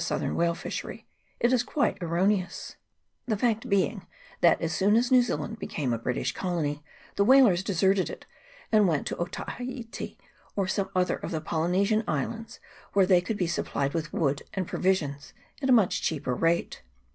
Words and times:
southern 0.03 0.33
whale 0.35 0.55
fishery, 0.55 1.05
it 1.39 1.53
is 1.53 1.61
quite 1.61 2.01
erroneous; 2.01 2.75
the 3.27 3.37
fact 3.37 3.69
being 3.69 4.03
that, 4.39 4.59
as 4.59 4.73
soon 4.73 4.95
as 4.95 5.11
New 5.11 5.21
Zealand 5.21 5.59
became 5.59 5.93
a 5.93 5.99
British 5.99 6.31
colony, 6.31 6.83
the 7.17 7.23
whalers 7.23 7.61
deserted 7.63 8.09
it, 8.09 8.25
and 8.71 8.87
went 8.87 9.05
to 9.05 9.17
Otaheite, 9.17 10.17
or 10.55 10.67
some 10.67 10.89
other 10.95 11.17
of 11.17 11.29
the 11.29 11.39
Polynesian 11.39 12.03
Islands, 12.07 12.59
where 12.93 13.05
they 13.05 13.21
could 13.21 13.37
be 13.37 13.45
supplied 13.45 13.93
with 13.93 14.11
wood 14.11 14.41
and 14.55 14.67
pro 14.67 14.79
visions 14.79 15.33
at 15.61 15.69
a 15.69 15.71
much 15.71 16.01
cheaper 16.01 16.33
rate. 16.33 16.81